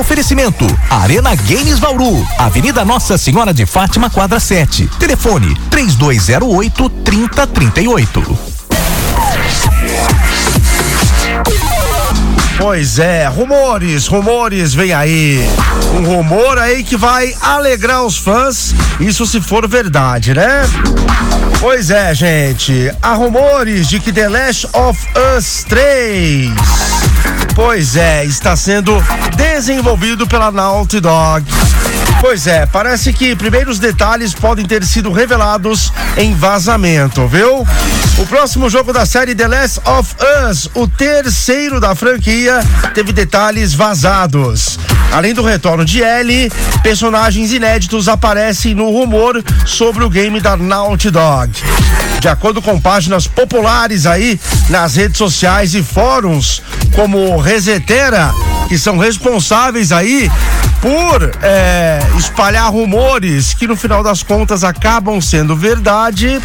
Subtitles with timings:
[0.00, 4.88] Oferecimento Arena Games Bauru, Avenida Nossa Senhora de Fátima, quadra 7.
[4.98, 8.38] Telefone 3208 3038.
[12.56, 15.46] Pois é, rumores, rumores, vem aí.
[15.94, 20.62] Um rumor aí que vai alegrar os fãs, isso se for verdade, né?
[21.60, 22.90] Pois é, gente.
[23.02, 24.98] Há rumores de que The Last of
[25.36, 26.50] Us 3.
[27.54, 28.92] Pois é, está sendo
[29.36, 31.44] desenvolvido pela Naughty Dog.
[32.20, 37.66] Pois é, parece que primeiros detalhes podem ter sido revelados em vazamento, viu?
[38.18, 40.14] O próximo jogo da série The Last of
[40.48, 42.60] Us, o terceiro da franquia,
[42.94, 44.78] teve detalhes vazados.
[45.12, 51.10] Além do retorno de Ellie, personagens inéditos aparecem no rumor sobre o game da Naughty
[51.10, 51.50] Dog.
[52.20, 54.38] De acordo com páginas populares aí
[54.68, 56.62] nas redes sociais e fóruns,
[56.94, 58.30] como Resetera,
[58.68, 60.30] que são responsáveis aí
[60.82, 66.40] por é, espalhar rumores que no final das contas acabam sendo verdade.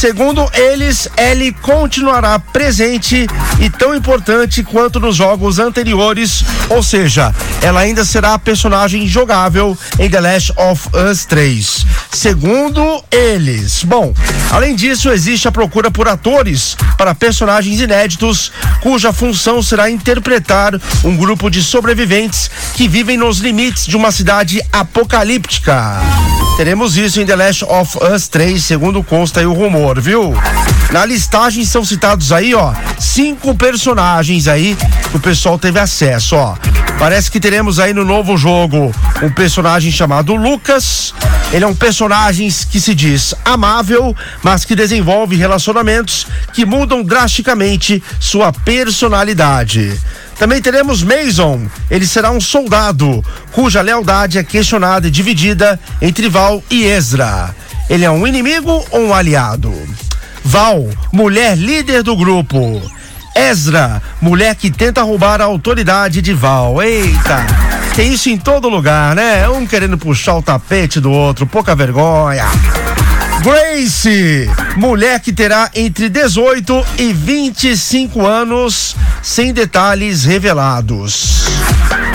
[0.00, 3.26] Segundo eles, Ellie continuará presente
[3.60, 9.76] e tão importante quanto nos jogos anteriores, ou seja, ela ainda será a personagem jogável
[9.98, 11.84] em The Last of Us 3.
[12.12, 13.84] Segundo eles.
[13.84, 14.14] Bom,
[14.50, 21.14] além disso, existe a procura por atores para personagens inéditos, cuja função será interpretar um
[21.14, 26.00] grupo de sobreviventes que vivem nos limites de uma cidade apocalíptica.
[26.60, 30.34] Teremos isso em The Last of Us 3, segundo consta aí o rumor, viu?
[30.90, 34.76] Na listagem são citados aí, ó, cinco personagens aí
[35.10, 36.54] que o pessoal teve acesso, ó.
[37.00, 41.14] Parece que teremos aí no novo jogo um personagem chamado Lucas.
[41.50, 48.02] Ele é um personagem que se diz amável, mas que desenvolve relacionamentos que mudam drasticamente
[48.20, 49.98] sua personalidade.
[50.38, 51.70] Também teremos Mason.
[51.90, 57.54] Ele será um soldado cuja lealdade é questionada e dividida entre Val e Ezra.
[57.88, 59.72] Ele é um inimigo ou um aliado?
[60.44, 62.99] Val, mulher líder do grupo.
[63.34, 66.82] Ezra, mulher que tenta roubar a autoridade de Val.
[66.82, 67.46] Eita!
[67.94, 69.48] Tem isso em todo lugar, né?
[69.48, 72.46] Um querendo puxar o tapete do outro, pouca vergonha.
[73.42, 81.46] Grace, mulher que terá entre 18 e 25 anos, sem detalhes revelados.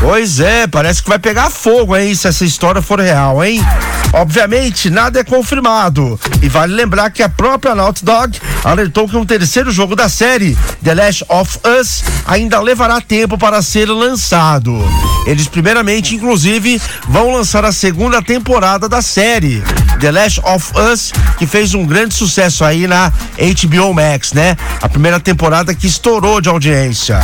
[0.00, 2.14] Pois é, parece que vai pegar fogo, hein?
[2.14, 3.60] Se essa história for real, hein?
[4.12, 6.18] Obviamente, nada é confirmado.
[6.40, 10.56] E vale lembrar que a própria Naughty Dog alertou que um terceiro jogo da série,
[10.82, 14.78] The Last of Us, ainda levará tempo para ser lançado.
[15.26, 19.62] Eles, primeiramente, inclusive, vão lançar a segunda temporada da série,
[20.00, 24.56] The Last of Us, que fez um grande sucesso aí na HBO Max, né?
[24.80, 27.18] A primeira temporada que estourou de audiência.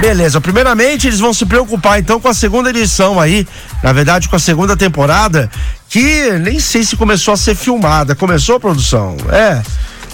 [0.00, 3.46] Beleza, primeiramente eles vão se preocupar então com a segunda edição aí,
[3.82, 5.50] na verdade com a segunda temporada,
[5.88, 8.14] que nem sei se começou a ser filmada.
[8.14, 9.16] Começou a produção?
[9.30, 9.62] É.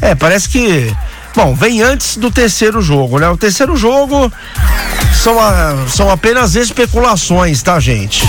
[0.00, 0.94] É, parece que
[1.36, 3.28] Bom, vem antes do terceiro jogo, né?
[3.28, 4.32] O terceiro jogo
[5.22, 8.26] são, a, são apenas especulações, tá, gente?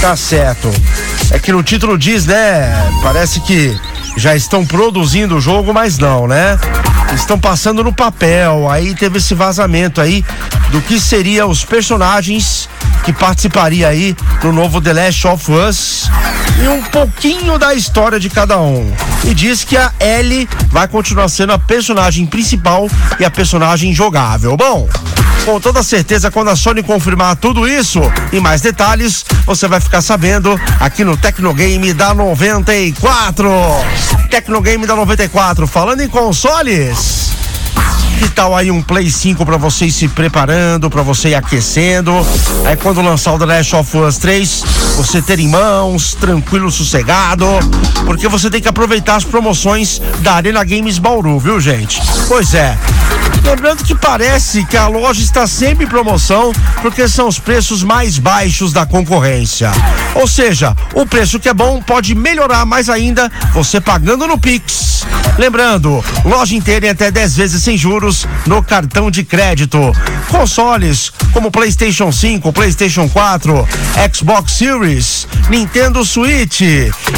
[0.00, 0.70] Tá certo.
[1.32, 2.72] É que no título diz, né?
[3.02, 3.76] Parece que
[4.16, 6.56] já estão produzindo o jogo, mas não, né?
[7.16, 8.70] Estão passando no papel.
[8.70, 10.24] Aí teve esse vazamento aí
[10.70, 12.68] do que seria os personagens
[13.04, 16.10] que participaria aí no novo The Last of Us
[16.62, 18.92] e um pouquinho da história de cada um.
[19.24, 22.88] E diz que a Ellie vai continuar sendo a personagem principal
[23.18, 24.56] e a personagem jogável.
[24.56, 24.88] Bom,
[25.44, 28.00] com toda certeza, quando a Sony confirmar tudo isso
[28.32, 33.48] e mais detalhes, você vai ficar sabendo aqui no Tecnogame da 94.
[34.36, 37.35] Tecnogame da 94, falando em consoles.
[38.18, 42.12] Que tal aí um Play 5 para você ir se preparando, para você ir aquecendo?
[42.64, 44.64] Aí quando lançar o The Last of Us 3,
[44.96, 47.46] você ter em mãos, tranquilo, sossegado,
[48.04, 52.00] porque você tem que aproveitar as promoções da Arena Games Bauru, viu, gente?
[52.28, 52.76] Pois é.
[53.42, 56.52] Lembrando que parece que a loja está sempre em promoção,
[56.82, 59.70] porque são os preços mais baixos da concorrência.
[60.14, 64.95] Ou seja, o preço que é bom pode melhorar mais ainda você pagando no Pix.
[65.38, 69.78] Lembrando, loja inteira em até 10 vezes sem juros no cartão de crédito.
[70.28, 73.68] Consoles como PlayStation 5, PlayStation 4,
[74.12, 76.62] Xbox Series, Nintendo Switch.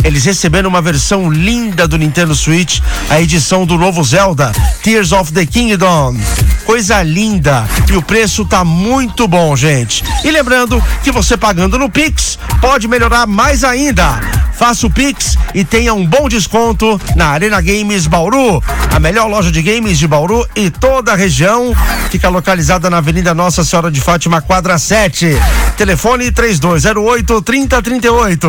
[0.02, 4.52] Eles receberam uma versão linda do Nintendo Switch, a edição do novo Zelda,
[4.82, 6.16] Tears of the Kingdom.
[6.64, 10.04] Coisa linda e o preço tá muito bom, gente.
[10.24, 14.37] E lembrando que você pagando no Pix pode melhorar mais ainda.
[14.58, 18.60] Faça o Pix e tenha um bom desconto na Arena Games Bauru,
[18.92, 21.72] a melhor loja de games de Bauru e toda a região.
[22.10, 25.28] Fica localizada na Avenida Nossa Senhora de Fátima, quadra 7.
[25.76, 28.48] Telefone 3208 3038.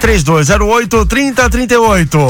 [0.00, 2.26] 3208 3038.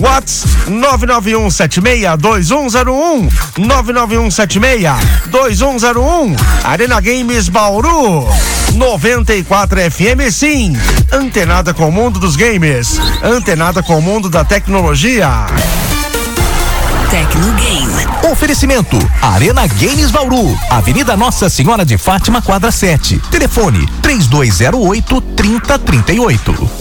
[0.00, 3.28] Whats 991 76 2101
[3.58, 4.82] 991 76
[5.30, 8.28] 2101 Arena Games Bauru
[8.74, 10.76] 94 FM sim.
[11.12, 12.71] Antenada com o mundo dos games.
[13.22, 15.28] Antenada com o mundo da tecnologia.
[17.10, 18.30] Tecnogame.
[18.32, 23.20] Oferecimento: Arena Games Bauru, Avenida Nossa Senhora de Fátima, quadra 7.
[23.30, 26.72] Telefone: 3208 3038.